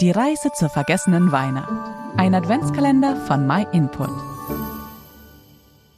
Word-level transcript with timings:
Die 0.00 0.12
Reise 0.12 0.52
zur 0.52 0.68
vergessenen 0.68 1.32
Weihnacht. 1.32 1.90
Ein 2.16 2.32
Adventskalender 2.32 3.16
von 3.16 3.48
MyInput. 3.48 4.10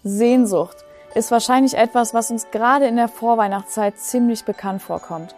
Sehnsucht 0.05 0.79
ist 1.15 1.31
wahrscheinlich 1.31 1.77
etwas, 1.77 2.15
was 2.15 2.31
uns 2.31 2.51
gerade 2.51 2.87
in 2.87 2.97
der 2.97 3.09
Vorweihnachtszeit 3.09 3.99
ziemlich 3.99 4.47
bekannt 4.47 4.81
vorkommt. 4.81 5.35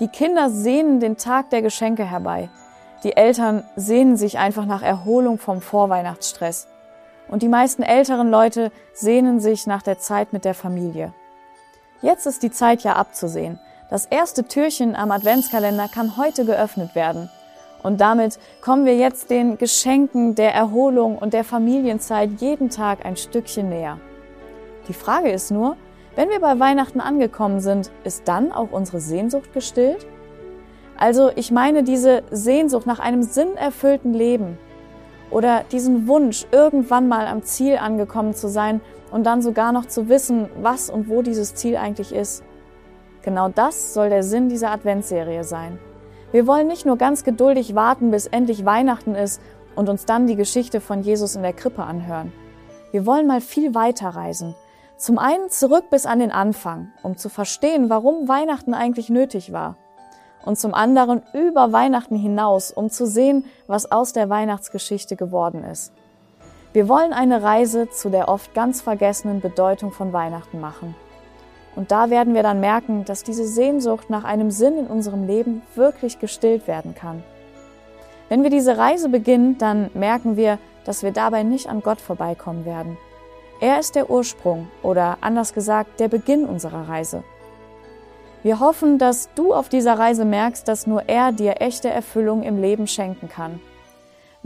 Die 0.00 0.08
Kinder 0.08 0.48
sehnen 0.48 0.98
den 0.98 1.18
Tag 1.18 1.50
der 1.50 1.60
Geschenke 1.60 2.04
herbei. 2.04 2.48
Die 3.02 3.14
Eltern 3.18 3.64
sehnen 3.76 4.16
sich 4.16 4.38
einfach 4.38 4.64
nach 4.64 4.80
Erholung 4.80 5.36
vom 5.36 5.60
Vorweihnachtsstress. 5.60 6.68
Und 7.28 7.42
die 7.42 7.48
meisten 7.48 7.82
älteren 7.82 8.30
Leute 8.30 8.72
sehnen 8.94 9.40
sich 9.40 9.66
nach 9.66 9.82
der 9.82 9.98
Zeit 9.98 10.32
mit 10.32 10.46
der 10.46 10.54
Familie. 10.54 11.12
Jetzt 12.00 12.24
ist 12.24 12.42
die 12.42 12.50
Zeit 12.50 12.82
ja 12.82 12.94
abzusehen. 12.94 13.60
Das 13.90 14.06
erste 14.06 14.44
Türchen 14.48 14.96
am 14.96 15.10
Adventskalender 15.10 15.88
kann 15.88 16.16
heute 16.16 16.46
geöffnet 16.46 16.94
werden. 16.94 17.28
Und 17.86 18.00
damit 18.00 18.40
kommen 18.62 18.84
wir 18.84 18.96
jetzt 18.96 19.30
den 19.30 19.58
Geschenken 19.58 20.34
der 20.34 20.52
Erholung 20.52 21.16
und 21.16 21.32
der 21.32 21.44
Familienzeit 21.44 22.40
jeden 22.40 22.68
Tag 22.68 23.06
ein 23.06 23.16
Stückchen 23.16 23.68
näher. 23.68 24.00
Die 24.88 24.92
Frage 24.92 25.30
ist 25.30 25.52
nur, 25.52 25.76
wenn 26.16 26.28
wir 26.28 26.40
bei 26.40 26.58
Weihnachten 26.58 26.98
angekommen 26.98 27.60
sind, 27.60 27.92
ist 28.02 28.26
dann 28.26 28.50
auch 28.50 28.72
unsere 28.72 28.98
Sehnsucht 28.98 29.52
gestillt? 29.52 30.04
Also 30.96 31.30
ich 31.36 31.52
meine 31.52 31.84
diese 31.84 32.24
Sehnsucht 32.32 32.88
nach 32.88 32.98
einem 32.98 33.22
sinnerfüllten 33.22 34.14
Leben 34.14 34.58
oder 35.30 35.62
diesen 35.70 36.08
Wunsch, 36.08 36.44
irgendwann 36.50 37.06
mal 37.06 37.28
am 37.28 37.44
Ziel 37.44 37.76
angekommen 37.76 38.34
zu 38.34 38.48
sein 38.48 38.80
und 39.12 39.26
dann 39.26 39.42
sogar 39.42 39.70
noch 39.70 39.86
zu 39.86 40.08
wissen, 40.08 40.48
was 40.60 40.90
und 40.90 41.08
wo 41.08 41.22
dieses 41.22 41.54
Ziel 41.54 41.76
eigentlich 41.76 42.12
ist. 42.12 42.42
Genau 43.22 43.48
das 43.48 43.94
soll 43.94 44.08
der 44.08 44.24
Sinn 44.24 44.48
dieser 44.48 44.72
Adventsserie 44.72 45.44
sein. 45.44 45.78
Wir 46.36 46.46
wollen 46.46 46.66
nicht 46.66 46.84
nur 46.84 46.98
ganz 46.98 47.24
geduldig 47.24 47.74
warten, 47.74 48.10
bis 48.10 48.26
endlich 48.26 48.66
Weihnachten 48.66 49.14
ist 49.14 49.40
und 49.74 49.88
uns 49.88 50.04
dann 50.04 50.26
die 50.26 50.36
Geschichte 50.36 50.82
von 50.82 51.00
Jesus 51.00 51.34
in 51.34 51.40
der 51.40 51.54
Krippe 51.54 51.82
anhören. 51.82 52.30
Wir 52.90 53.06
wollen 53.06 53.26
mal 53.26 53.40
viel 53.40 53.74
weiter 53.74 54.10
reisen. 54.10 54.54
Zum 54.98 55.18
einen 55.18 55.48
zurück 55.48 55.88
bis 55.88 56.04
an 56.04 56.18
den 56.18 56.30
Anfang, 56.30 56.92
um 57.02 57.16
zu 57.16 57.30
verstehen, 57.30 57.88
warum 57.88 58.28
Weihnachten 58.28 58.74
eigentlich 58.74 59.08
nötig 59.08 59.50
war 59.50 59.78
und 60.44 60.58
zum 60.58 60.74
anderen 60.74 61.22
über 61.32 61.72
Weihnachten 61.72 62.16
hinaus, 62.16 62.70
um 62.70 62.90
zu 62.90 63.06
sehen, 63.06 63.46
was 63.66 63.90
aus 63.90 64.12
der 64.12 64.28
Weihnachtsgeschichte 64.28 65.16
geworden 65.16 65.64
ist. 65.64 65.94
Wir 66.74 66.86
wollen 66.86 67.14
eine 67.14 67.42
Reise 67.42 67.88
zu 67.88 68.10
der 68.10 68.28
oft 68.28 68.52
ganz 68.52 68.82
vergessenen 68.82 69.40
Bedeutung 69.40 69.90
von 69.90 70.12
Weihnachten 70.12 70.60
machen. 70.60 70.94
Und 71.76 71.92
da 71.92 72.10
werden 72.10 72.34
wir 72.34 72.42
dann 72.42 72.58
merken, 72.58 73.04
dass 73.04 73.22
diese 73.22 73.46
Sehnsucht 73.46 74.10
nach 74.10 74.24
einem 74.24 74.50
Sinn 74.50 74.78
in 74.78 74.86
unserem 74.86 75.26
Leben 75.26 75.62
wirklich 75.74 76.18
gestillt 76.18 76.66
werden 76.66 76.94
kann. 76.94 77.22
Wenn 78.28 78.42
wir 78.42 78.50
diese 78.50 78.76
Reise 78.76 79.08
beginnen, 79.08 79.58
dann 79.58 79.90
merken 79.94 80.36
wir, 80.36 80.58
dass 80.84 81.02
wir 81.02 81.12
dabei 81.12 81.42
nicht 81.42 81.68
an 81.68 81.82
Gott 81.82 82.00
vorbeikommen 82.00 82.64
werden. 82.64 82.96
Er 83.60 83.78
ist 83.78 83.94
der 83.94 84.10
Ursprung 84.10 84.68
oder 84.82 85.18
anders 85.20 85.52
gesagt 85.54 86.00
der 86.00 86.08
Beginn 86.08 86.44
unserer 86.44 86.88
Reise. 86.88 87.22
Wir 88.42 88.60
hoffen, 88.60 88.98
dass 88.98 89.28
du 89.34 89.52
auf 89.52 89.68
dieser 89.68 89.98
Reise 89.98 90.24
merkst, 90.24 90.66
dass 90.68 90.86
nur 90.86 91.08
er 91.08 91.32
dir 91.32 91.60
echte 91.60 91.88
Erfüllung 91.88 92.42
im 92.42 92.60
Leben 92.60 92.86
schenken 92.86 93.28
kann. 93.28 93.60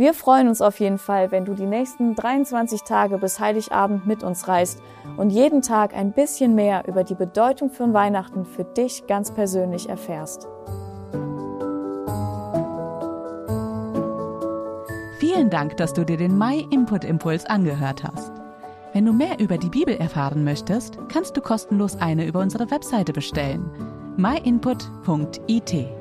Wir 0.00 0.14
freuen 0.14 0.48
uns 0.48 0.62
auf 0.62 0.80
jeden 0.80 0.96
Fall, 0.96 1.30
wenn 1.30 1.44
du 1.44 1.52
die 1.52 1.66
nächsten 1.66 2.14
23 2.14 2.84
Tage 2.84 3.18
bis 3.18 3.38
Heiligabend 3.38 4.06
mit 4.06 4.22
uns 4.22 4.48
reist 4.48 4.80
und 5.18 5.28
jeden 5.28 5.60
Tag 5.60 5.94
ein 5.94 6.12
bisschen 6.14 6.54
mehr 6.54 6.88
über 6.88 7.04
die 7.04 7.14
Bedeutung 7.14 7.68
von 7.68 7.92
Weihnachten 7.92 8.46
für 8.46 8.64
dich 8.64 9.06
ganz 9.06 9.30
persönlich 9.30 9.90
erfährst. 9.90 10.48
Vielen 15.18 15.50
Dank, 15.50 15.76
dass 15.76 15.92
du 15.92 16.06
dir 16.06 16.16
den 16.16 16.38
My 16.38 16.66
Input 16.70 17.04
Impuls 17.04 17.44
angehört 17.44 18.02
hast. 18.02 18.32
Wenn 18.94 19.04
du 19.04 19.12
mehr 19.12 19.38
über 19.38 19.58
die 19.58 19.68
Bibel 19.68 19.94
erfahren 19.94 20.44
möchtest, 20.44 20.96
kannst 21.12 21.36
du 21.36 21.42
kostenlos 21.42 22.00
eine 22.00 22.24
über 22.24 22.40
unsere 22.40 22.70
Webseite 22.70 23.12
bestellen 23.12 23.70
myinput.it. 24.16 25.99